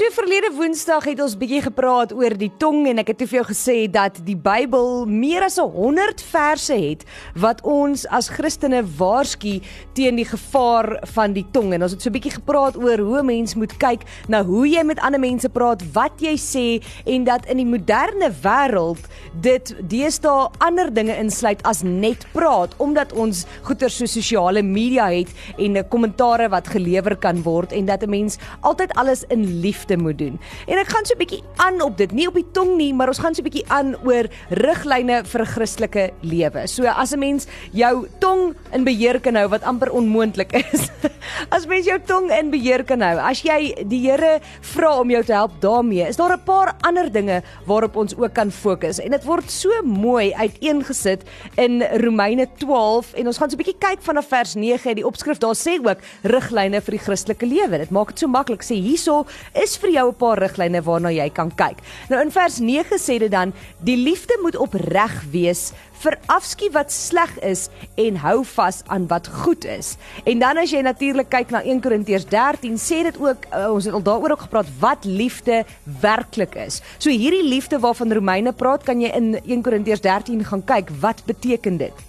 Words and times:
So 0.00 0.08
verlede 0.16 0.48
Woensdag 0.56 1.04
het 1.10 1.18
ons 1.20 1.34
bietjie 1.36 1.58
gepraat 1.60 2.14
oor 2.16 2.32
die 2.40 2.48
tong 2.56 2.86
en 2.88 3.02
ek 3.02 3.10
het 3.10 3.18
te 3.20 3.26
veel 3.28 3.42
gesê 3.44 3.74
dat 3.92 4.16
die 4.24 4.32
Bybel 4.32 5.02
meer 5.04 5.44
as 5.44 5.58
100 5.60 6.22
verse 6.24 6.72
het 6.72 7.02
wat 7.36 7.58
ons 7.68 8.06
as 8.08 8.30
Christene 8.32 8.80
waarsku 8.96 9.58
teen 9.98 10.16
die 10.16 10.24
gevaar 10.24 10.94
van 11.12 11.34
die 11.36 11.44
tong. 11.52 11.74
En 11.76 11.84
ons 11.84 11.92
het 11.92 12.00
so 12.00 12.14
bietjie 12.14 12.32
gepraat 12.32 12.78
oor 12.80 12.96
hoe 12.96 13.18
'n 13.20 13.26
mens 13.26 13.54
moet 13.60 13.74
kyk 13.76 14.06
na 14.26 14.40
hoe 14.42 14.64
jy 14.64 14.82
met 14.88 15.02
ander 15.04 15.20
mense 15.20 15.48
praat, 15.48 15.84
wat 15.92 16.16
jy 16.16 16.32
sê 16.32 16.80
en 17.04 17.24
dat 17.24 17.44
in 17.44 17.60
die 17.60 17.68
moderne 17.68 18.32
wêreld 18.40 19.04
dit 19.42 19.74
deesdae 19.84 20.48
ander 20.60 20.88
dinge 20.94 21.12
insluit 21.12 21.60
as 21.62 21.82
net 21.82 22.24
praat 22.32 22.72
omdat 22.78 23.12
ons 23.12 23.44
goeie 23.62 23.90
so 23.90 24.06
sosiale 24.06 24.62
media 24.62 25.10
het 25.10 25.28
en 25.58 25.88
kommentaare 25.88 26.48
wat 26.48 26.68
gelewer 26.68 27.16
kan 27.16 27.42
word 27.42 27.72
en 27.72 27.84
dat 27.84 28.02
'n 28.02 28.10
mens 28.10 28.38
altyd 28.62 28.92
alles 28.96 29.24
in 29.28 29.60
liefde 29.60 29.89
liefde 29.90 30.02
moet 30.02 30.18
doen. 30.18 30.38
En 30.66 30.78
ek 30.78 30.88
gaan 30.88 31.04
so 31.04 31.14
'n 31.14 31.18
bietjie 31.18 31.42
aan 31.56 31.82
op 31.82 31.96
dit, 31.96 32.12
nie 32.12 32.26
op 32.26 32.34
die 32.34 32.46
tong 32.52 32.76
nie, 32.76 32.94
maar 32.94 33.08
ons 33.08 33.18
gaan 33.18 33.34
so 33.34 33.42
'n 33.42 33.48
bietjie 33.48 33.64
aan 33.68 33.96
oor 34.04 34.28
riglyne 34.50 35.24
vir 35.24 35.40
'n 35.40 35.46
Christelike 35.46 36.10
lewe. 36.22 36.66
So 36.66 36.84
as 36.84 37.12
'n 37.12 37.18
mens 37.18 37.46
jou 37.72 38.06
tong 38.20 38.54
in 38.72 38.84
beheer 38.84 39.20
kan 39.20 39.34
hou 39.34 39.48
wat 39.48 39.62
amper 39.62 39.90
onmoontlik 39.90 40.52
is. 40.72 40.88
as 41.56 41.66
mens 41.66 41.86
jou 41.86 41.98
tong 42.06 42.30
in 42.30 42.50
beheer 42.50 42.84
kan 42.84 43.00
hou, 43.00 43.18
as 43.18 43.42
jy 43.42 43.74
die 43.88 44.00
Here 44.00 44.40
vra 44.60 44.98
om 44.98 45.10
jou 45.10 45.22
te 45.22 45.32
help 45.32 45.52
daarmee, 45.60 46.08
is 46.08 46.16
daar 46.16 46.32
'n 46.36 46.44
paar 46.44 46.74
ander 46.80 47.12
dinge 47.12 47.42
waarop 47.66 47.96
ons 47.96 48.16
ook 48.16 48.32
kan 48.34 48.50
fokus. 48.50 48.98
En 48.98 49.10
dit 49.10 49.24
word 49.24 49.50
so 49.50 49.70
mooi 49.82 50.32
uiteengesit 50.32 51.22
in 51.56 51.82
Romeine 51.82 52.46
12 52.58 53.14
en 53.14 53.26
ons 53.26 53.38
gaan 53.38 53.50
so 53.50 53.56
'n 53.56 53.62
bietjie 53.62 53.78
kyk 53.78 54.02
vanaf 54.02 54.28
vers 54.28 54.54
9 54.54 54.94
die 54.94 55.06
opskrif 55.06 55.38
daar 55.38 55.54
sê 55.54 55.78
ook 55.78 55.98
riglyne 56.22 56.80
vir 56.80 56.90
die 56.92 57.04
Christelike 57.04 57.46
lewe. 57.46 57.78
Dit 57.78 57.90
maak 57.90 58.08
dit 58.08 58.18
so 58.18 58.28
maklik 58.28 58.62
sê 58.62 58.74
hierso 58.74 59.26
is 59.54 59.76
vir 59.80 59.90
jou 59.90 60.08
'n 60.08 60.14
paar 60.14 60.38
riglyne 60.38 60.82
waarna 60.82 61.10
jy 61.10 61.30
kan 61.30 61.50
kyk. 61.50 61.78
Nou 62.08 62.20
in 62.20 62.30
vers 62.30 62.58
9 62.58 62.98
sê 62.98 63.18
dit 63.18 63.30
dan 63.30 63.52
die 63.78 63.96
liefde 63.96 64.38
moet 64.42 64.56
opreg 64.56 65.24
wees 65.30 65.72
vir 66.00 66.16
afskie 66.32 66.70
wat 66.72 66.92
sleg 66.92 67.32
is 67.44 67.68
en 68.00 68.16
hou 68.22 68.40
vas 68.54 68.82
aan 68.88 69.06
wat 69.10 69.28
goed 69.42 69.64
is. 69.64 69.96
En 70.24 70.40
dan 70.40 70.58
as 70.58 70.72
jy 70.72 70.80
natuurlik 70.82 71.28
kyk 71.32 71.50
na 71.50 71.62
1 71.62 71.80
Korintiërs 71.84 72.26
13 72.30 72.78
sê 72.80 73.02
dit 73.04 73.20
ook 73.20 73.46
uh, 73.52 73.68
ons 73.72 73.84
het 73.84 73.94
al 73.94 74.04
daaroor 74.06 74.36
ook 74.36 74.46
gepraat 74.48 74.70
wat 74.80 75.04
liefde 75.04 75.64
werklik 76.00 76.56
is. 76.56 76.80
So 76.98 77.10
hierdie 77.10 77.44
liefde 77.44 77.80
waarvan 77.80 78.12
Romeine 78.12 78.52
praat, 78.52 78.84
kan 78.84 79.00
jy 79.00 79.12
in 79.16 79.34
1 79.44 79.62
Korintiërs 79.62 80.00
13 80.00 80.44
gaan 80.44 80.64
kyk 80.64 80.94
wat 81.00 81.24
beteken 81.28 81.76
dit. 81.76 82.06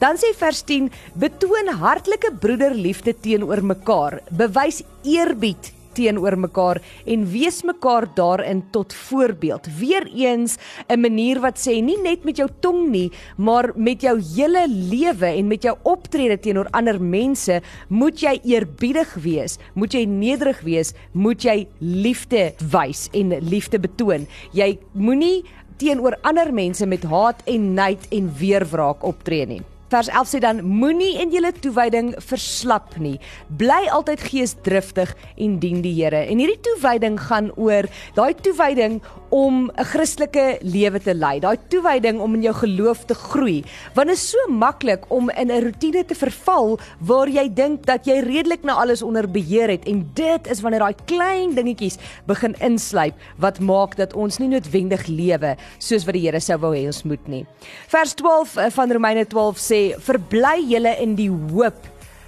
Dan 0.00 0.18
sê 0.20 0.32
vers 0.36 0.60
10: 0.68 0.90
Betoon 1.16 1.72
hartlike 1.80 2.32
broederliefde 2.40 3.14
teenoor 3.20 3.62
mekaar. 3.64 4.20
Bewys 4.30 4.82
eerbied 5.04 5.75
teenoor 5.96 6.36
mekaar 6.38 6.80
en 7.06 7.24
wees 7.32 7.62
mekaar 7.66 8.06
daarin 8.14 8.62
tot 8.74 8.94
voorbeeld. 8.94 9.68
Weereens 9.78 10.56
'n 10.88 11.00
manier 11.00 11.40
wat 11.40 11.58
sê 11.58 11.80
nie 11.82 11.98
net 12.02 12.24
met 12.24 12.36
jou 12.36 12.48
tong 12.60 12.90
nie, 12.90 13.10
maar 13.36 13.72
met 13.74 14.00
jou 14.02 14.20
hele 14.20 14.66
lewe 14.68 15.26
en 15.26 15.48
met 15.48 15.62
jou 15.62 15.76
optrede 15.82 16.38
teenoor 16.38 16.68
ander 16.70 17.00
mense, 17.00 17.60
moet 17.88 18.20
jy 18.20 18.40
eerbiedig 18.44 19.14
wees, 19.14 19.58
moet 19.74 19.92
jy 19.92 20.04
nederig 20.04 20.60
wees, 20.60 20.92
moet 21.12 21.42
jy 21.42 21.66
liefde 21.80 22.52
wys 22.70 23.08
en 23.12 23.38
liefde 23.40 23.78
betoon. 23.78 24.26
Jy 24.52 24.78
moenie 24.92 25.44
teenoor 25.76 26.16
ander 26.22 26.52
mense 26.52 26.86
met 26.86 27.04
haat 27.04 27.42
en 27.46 27.74
nait 27.74 28.08
en 28.10 28.32
weerwraak 28.38 29.04
optree 29.04 29.46
nie. 29.46 29.62
Vers 29.86 30.08
11 30.10 30.30
sê 30.32 30.38
dan 30.42 30.64
moenie 30.66 31.12
in 31.22 31.30
julle 31.30 31.52
toewyding 31.54 32.08
verslap 32.18 32.96
nie. 32.98 33.20
Bly 33.60 33.84
altyd 33.94 34.24
geesdriftig 34.26 35.12
en 35.38 35.60
dien 35.62 35.78
die 35.84 35.94
Here. 35.94 36.24
En 36.26 36.42
hierdie 36.42 36.58
toewyding 36.66 37.20
gaan 37.28 37.52
oor 37.54 37.86
daai 38.18 38.34
toewyding 38.42 38.98
om 39.30 39.70
'n 39.70 39.84
Christelike 39.84 40.58
lewe 40.62 41.00
te 41.00 41.14
lei. 41.14 41.40
Daai 41.40 41.58
toewyding 41.68 42.20
om 42.20 42.34
in 42.34 42.42
jou 42.42 42.54
geloof 42.54 43.04
te 43.04 43.14
groei. 43.14 43.64
Want 43.94 44.08
dit 44.08 44.16
is 44.16 44.30
so 44.30 44.38
maklik 44.52 45.04
om 45.08 45.30
in 45.30 45.50
'n 45.50 45.62
rotine 45.64 46.04
te 46.04 46.14
verval 46.14 46.78
waar 47.00 47.28
jy 47.28 47.48
dink 47.54 47.86
dat 47.86 48.06
jy 48.06 48.20
redelik 48.20 48.62
na 48.62 48.74
alles 48.74 49.02
onder 49.02 49.30
beheer 49.30 49.68
het 49.68 49.84
en 49.86 50.10
dit 50.14 50.46
is 50.46 50.60
wanneer 50.60 50.80
daai 50.80 50.94
klein 51.04 51.54
dingetjies 51.54 51.98
begin 52.26 52.54
insluip 52.60 53.14
wat 53.38 53.60
maak 53.60 53.96
dat 53.96 54.14
ons 54.14 54.38
nie 54.38 54.48
noodwendig 54.48 55.06
lewe 55.06 55.56
soos 55.78 56.04
wat 56.04 56.14
die 56.14 56.26
Here 56.26 56.40
sou 56.40 56.58
wou 56.58 56.74
hê 56.74 56.86
ons 56.86 57.02
moet 57.02 57.28
nie. 57.28 57.46
Vers 57.88 58.14
12 58.14 58.56
eh, 58.56 58.70
van 58.70 58.92
Romeine 58.92 59.24
12 59.24 59.58
sê 59.58 59.80
verbly 59.98 60.62
julle 60.68 60.96
in 61.00 61.14
die 61.14 61.30
hoop 61.30 61.78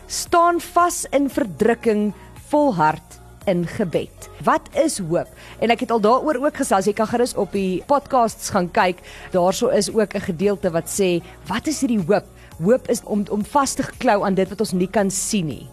staan 0.06 0.60
vas 0.60 1.04
in 1.12 1.28
verdrukking 1.28 2.12
volhard 2.48 3.19
in 3.48 3.64
gebed. 3.66 4.28
Wat 4.44 4.69
is 4.76 4.98
hoop? 5.00 5.28
En 5.64 5.72
ek 5.72 5.86
het 5.86 5.92
al 5.94 6.03
daaroor 6.04 6.38
ook 6.44 6.60
gesels. 6.60 6.88
Jy 6.88 6.94
kan 6.98 7.09
gerus 7.10 7.34
op 7.34 7.53
die 7.56 7.82
podcasts 7.88 8.53
gaan 8.54 8.69
kyk. 8.70 9.00
Daarso 9.32 9.72
is 9.72 9.88
ook 9.92 10.14
'n 10.14 10.28
gedeelte 10.31 10.70
wat 10.70 10.88
sê, 10.88 11.22
wat 11.48 11.66
is 11.66 11.81
hierdie 11.81 12.04
hoop? 12.06 12.26
Hoop 12.62 12.88
is 12.88 13.03
om 13.04 13.25
om 13.31 13.44
vas 13.44 13.75
te 13.75 13.84
klou 13.98 14.25
aan 14.25 14.34
dit 14.34 14.48
wat 14.48 14.60
ons 14.60 14.72
nie 14.72 14.91
kan 14.91 15.10
sien 15.10 15.47
nie, 15.47 15.66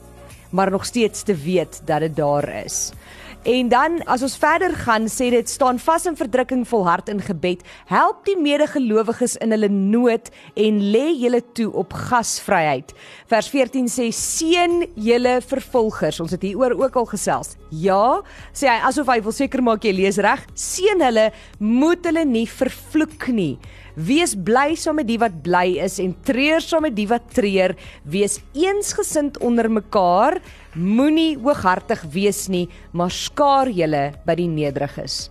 maar 0.49 0.71
nog 0.71 0.85
steeds 0.85 1.23
te 1.23 1.35
weet 1.35 1.81
dat 1.85 1.99
dit 1.99 2.15
daar 2.15 2.65
is. 2.65 2.91
En 3.45 3.67
dan 3.69 3.99
as 4.09 4.23
ons 4.25 4.33
verder 4.41 4.73
gaan, 4.73 5.03
sê 5.05 5.27
dit 5.29 5.49
staan 5.49 5.77
vas 5.77 6.07
in 6.09 6.15
verdrukking 6.17 6.63
volhard 6.65 7.11
in 7.13 7.19
gebed. 7.21 7.59
Help 7.85 8.23
die 8.25 8.33
medegelowiges 8.41 9.35
in 9.45 9.53
hulle 9.53 9.69
nood 9.69 10.31
en 10.57 10.79
lê 10.81 11.03
julle 11.13 11.43
toe 11.53 11.67
op 11.77 11.93
gasvryheid. 12.07 12.95
Vers 13.29 13.51
14 13.53 13.85
sê 13.93 14.07
seën 14.09 14.87
julle 14.97 15.35
vervolgers. 15.45 16.23
Ons 16.25 16.33
het 16.33 16.41
hieroor 16.41 16.73
ook 16.79 16.97
al 16.97 17.05
gesels. 17.13 17.53
Ja, 17.69 18.23
sê 18.49 18.65
hy 18.65 18.79
asof 18.89 19.13
hy 19.13 19.19
wil 19.21 19.37
seker 19.37 19.61
maak 19.61 19.85
jy 19.85 19.93
lees 19.93 20.17
reg. 20.25 20.41
Seën 20.57 21.05
hulle, 21.05 21.29
moet 21.61 22.01
hulle 22.09 22.25
nie 22.25 22.47
vervloek 22.49 23.29
nie. 23.29 23.59
Wees 23.95 24.33
bly 24.35 24.75
saam 24.75 24.97
met 24.99 25.07
die 25.07 25.19
wat 25.21 25.37
bly 25.45 25.77
is 25.79 26.01
en 26.03 26.11
treur 26.27 26.59
saam 26.59 26.83
met 26.83 26.95
die 26.97 27.07
wat 27.07 27.29
treur. 27.31 27.75
Wees 28.03 28.41
eensgesind 28.51 29.39
onder 29.39 29.69
mekaar. 29.71 30.41
Moenie 30.75 31.37
hooghartig 31.39 32.03
wees 32.11 32.49
nie, 32.51 32.65
maar 32.91 33.13
skaar 33.15 33.71
julle 33.71 34.09
by 34.27 34.35
die 34.35 34.49
nederiges. 34.51 35.29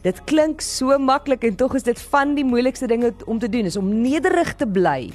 Dit 0.00 0.22
klink 0.24 0.62
so 0.64 0.96
maklik 0.96 1.42
en 1.44 1.56
tog 1.60 1.74
is 1.76 1.84
dit 1.84 1.98
van 2.08 2.30
die 2.32 2.44
moeilikste 2.46 2.86
dinge 2.88 3.10
om 3.28 3.36
te 3.38 3.50
doen 3.52 3.68
is 3.68 3.76
om 3.76 3.90
nederig 4.00 4.54
te 4.56 4.64
bly, 4.64 5.10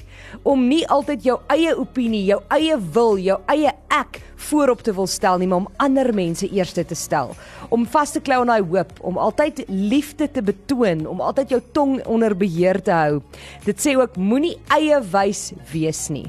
om 0.46 0.68
nie 0.69 0.84
altyd 0.94 1.25
jou 1.25 1.40
eie 1.50 1.73
opinie, 1.73 2.22
jou 2.28 2.38
eie 2.53 2.78
wil, 2.94 3.18
jou 3.18 3.40
eie 3.50 3.73
ek 3.90 4.22
voorop 4.46 4.84
te 4.85 4.94
wil 4.94 5.09
stel 5.09 5.41
nie, 5.41 5.50
maar 5.50 5.63
om 5.63 5.72
ander 5.81 6.12
mense 6.13 6.46
eerste 6.53 6.85
te 6.85 6.97
stel, 6.97 7.34
om 7.73 7.88
vas 7.90 8.13
te 8.13 8.22
klou 8.22 8.44
aan 8.44 8.53
daai 8.53 8.69
hoop, 8.69 8.94
om 9.01 9.18
altyd 9.18 9.63
liefde 9.73 10.29
te 10.29 10.46
betoon, 10.46 11.07
om 11.09 11.23
altyd 11.23 11.56
jou 11.56 11.63
tong 11.73 11.97
onder 12.06 12.38
beheer 12.38 12.78
te 12.78 12.94
hou. 12.94 13.22
Dit 13.66 13.81
sê 13.81 13.97
ook 13.97 14.22
moenie 14.22 14.59
eie 14.78 15.02
wys 15.02 15.50
wees 15.73 16.12
nie. 16.13 16.28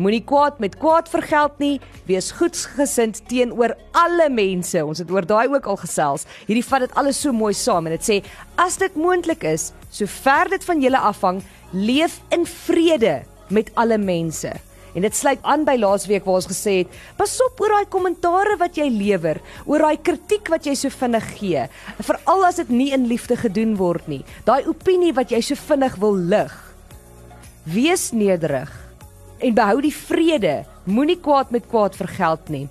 Moenie 0.00 0.22
kwaad 0.24 0.60
met 0.62 0.78
kwaad 0.80 1.08
vergeld 1.12 1.58
nie. 1.60 1.76
Wees 2.08 2.30
goedgesind 2.38 3.20
teenoor 3.28 3.74
alle 3.92 4.30
mense. 4.32 4.80
Ons 4.80 5.02
het 5.02 5.10
oor 5.12 5.26
daai 5.28 5.52
ook 5.52 5.68
al 5.68 5.80
gesels. 5.82 6.24
Hierdie 6.48 6.64
vat 6.64 6.86
dit 6.86 6.96
alles 6.96 7.20
so 7.20 7.32
mooi 7.36 7.52
saam 7.56 7.88
en 7.88 7.96
dit 7.98 8.08
sê 8.08 8.20
as 8.60 8.78
dit 8.80 8.96
moontlik 8.96 9.44
is, 9.44 9.70
sover 9.92 10.48
dit 10.52 10.64
van 10.64 10.80
julle 10.80 11.00
afhang, 11.12 11.42
leef 11.72 12.20
in 12.32 12.46
vrede 12.48 13.22
met 13.52 13.68
alle 13.76 13.98
mense. 14.00 14.52
En 14.92 15.04
dit 15.04 15.16
sluit 15.16 15.40
aan 15.48 15.64
by 15.64 15.78
laasweek 15.80 16.24
waar 16.26 16.40
ons 16.40 16.48
gesê 16.50 16.82
het, 16.82 16.96
pas 17.16 17.32
op 17.46 17.60
oor 17.64 17.72
daai 17.76 17.88
kommentare 17.92 18.58
wat 18.60 18.76
jy 18.76 18.90
lewer, 18.92 19.40
oor 19.64 19.86
daai 19.86 20.00
kritiek 20.04 20.50
wat 20.52 20.68
jy 20.68 20.74
so 20.76 20.92
vinnig 20.92 21.30
gee, 21.38 21.64
veral 22.04 22.44
as 22.48 22.60
dit 22.60 22.72
nie 22.72 22.90
in 22.92 23.08
liefde 23.08 23.38
gedoen 23.40 23.76
word 23.80 24.08
nie. 24.12 24.20
Daai 24.48 24.68
opinie 24.68 25.14
wat 25.16 25.32
jy 25.32 25.40
so 25.44 25.56
vinnig 25.68 25.96
wil 26.00 26.16
lig. 26.16 26.52
Wees 27.72 28.10
nederig 28.12 28.81
en 29.42 29.54
behou 29.54 29.80
die 29.82 29.94
vrede. 29.94 30.62
Moenie 30.86 31.18
kwaad 31.20 31.50
met 31.50 31.66
kwaad 31.70 31.96
vergeld 31.98 32.48
nie. 32.48 32.66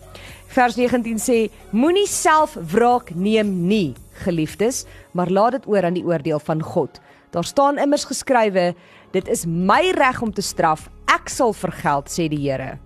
Vers 0.51 0.75
19 0.75 1.19
sê: 1.21 1.37
Moenie 1.71 2.07
self 2.07 2.57
wraak 2.73 3.13
neem 3.15 3.53
nie, 3.67 3.93
geliefdes, 4.25 4.85
maar 5.15 5.31
laat 5.31 5.59
dit 5.59 5.67
oor 5.71 5.87
aan 5.87 5.95
die 5.95 6.05
oordeel 6.07 6.39
van 6.43 6.63
God. 6.63 6.99
Daar 7.31 7.47
staan 7.47 7.79
immers 7.79 8.05
geskrywe: 8.09 8.73
Dit 9.15 9.27
is 9.31 9.45
my 9.45 9.93
reg 9.95 10.21
om 10.21 10.33
te 10.33 10.43
straf, 10.43 10.89
ek 11.11 11.31
sal 11.31 11.53
vergeld, 11.55 12.11
sê 12.11 12.27
die 12.31 12.41
Here. 12.43 12.77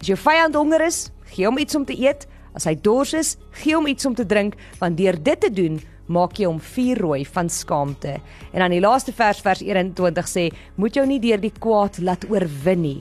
As 0.00 0.08
jou 0.08 0.18
vyand 0.18 0.54
honger 0.54 0.86
is, 0.86 1.08
gee 1.34 1.46
hom 1.46 1.58
iets 1.58 1.74
om 1.74 1.84
te 1.86 1.98
eet. 1.98 2.28
As 2.54 2.66
hy 2.66 2.74
dors 2.74 3.12
is, 3.14 3.36
gee 3.62 3.76
hom 3.76 3.86
iets 3.86 4.06
om 4.06 4.14
te 4.14 4.26
drink, 4.26 4.56
want 4.80 4.98
deur 4.98 5.18
dit 5.18 5.38
te 5.40 5.50
doen, 5.54 5.78
maak 6.10 6.38
jy 6.38 6.48
hom 6.48 6.58
vuur 6.72 6.98
rooi 6.98 7.20
van 7.26 7.50
skaamte. 7.50 8.16
En 8.50 8.64
dan 8.64 8.74
die 8.74 8.82
laaste 8.82 9.14
vers 9.14 9.42
vers 9.44 9.62
21 9.62 10.30
sê: 10.30 10.48
Moet 10.76 10.98
jou 10.98 11.06
nie 11.06 11.20
deur 11.22 11.42
die 11.42 11.54
kwaad 11.54 12.00
laat 12.02 12.26
oorwin 12.30 12.82
nie, 12.82 12.98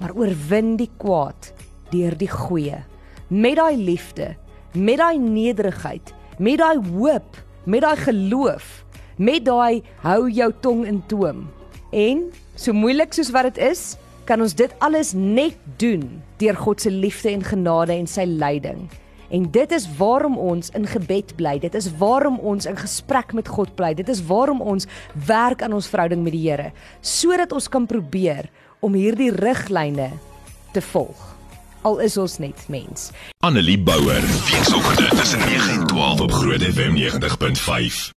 maar 0.00 0.14
oorwin 0.16 0.76
die 0.80 0.90
kwaad 1.00 1.52
deur 1.92 2.16
die 2.18 2.30
goeie. 2.30 2.82
Met 3.28 3.58
daai 3.58 3.76
liefde, 3.76 4.34
met 4.74 5.00
daai 5.00 5.18
nederigheid, 5.18 6.12
met 6.38 6.60
daai 6.60 6.78
hoop, 6.92 7.38
met 7.64 7.82
daai 7.82 7.96
geloof, 7.96 8.84
met 9.16 9.44
daai 9.46 9.82
hou 10.04 10.26
jou 10.30 10.50
tong 10.60 10.84
in 10.86 11.00
toom. 11.08 11.46
En 11.92 12.26
so 12.54 12.76
moeilik 12.76 13.14
soos 13.16 13.32
wat 13.34 13.50
dit 13.50 13.62
is, 13.70 13.94
kan 14.26 14.42
ons 14.42 14.54
dit 14.58 14.72
alles 14.82 15.14
net 15.14 15.56
doen 15.80 16.04
deur 16.40 16.56
God 16.58 16.82
se 16.82 16.90
liefde 16.90 17.30
en 17.30 17.44
genade 17.46 17.94
en 17.94 18.08
sy 18.10 18.26
leiding. 18.26 18.86
En 19.30 19.46
dit 19.50 19.72
is 19.74 19.86
waarom 19.98 20.36
ons 20.38 20.70
in 20.78 20.86
gebed 20.86 21.32
bly. 21.38 21.56
Dit 21.62 21.74
is 21.74 21.88
waarom 21.98 22.38
ons 22.38 22.66
in 22.66 22.76
gesprek 22.78 23.32
met 23.34 23.48
God 23.50 23.72
bly. 23.78 23.92
Dit 23.98 24.10
is 24.12 24.22
waarom 24.26 24.60
ons 24.62 24.86
werk 25.26 25.62
aan 25.62 25.74
ons 25.74 25.88
verhouding 25.90 26.22
met 26.22 26.34
die 26.36 26.44
Here, 26.46 26.70
sodat 27.00 27.54
ons 27.54 27.68
kan 27.68 27.88
probeer 27.90 28.50
om 28.80 28.94
hierdie 28.94 29.30
riglyne 29.34 30.10
te 30.72 30.82
volg. 30.82 31.22
Al 31.86 32.00
is 32.02 32.16
ons 32.16 32.38
net 32.42 32.66
mens. 32.68 33.10
Annelie 33.46 33.78
Bouwer, 33.78 34.22
weekoggend 34.50 35.18
tussen 35.18 35.38
9 35.38 35.70
en 35.70 35.86
12 35.86 36.20
op 36.20 36.32
Groot 36.32 36.62
FM 36.62 36.96
90.5. 36.96 38.14